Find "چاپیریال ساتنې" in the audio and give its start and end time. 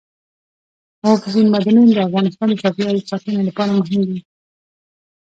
2.61-3.41